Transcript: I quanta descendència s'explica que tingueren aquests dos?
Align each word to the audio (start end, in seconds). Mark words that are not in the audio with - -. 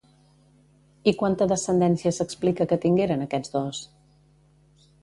I 1.11 1.13
quanta 1.19 1.47
descendència 1.51 2.15
s'explica 2.19 2.69
que 2.73 2.81
tingueren 2.87 3.23
aquests 3.29 3.57
dos? 3.59 3.85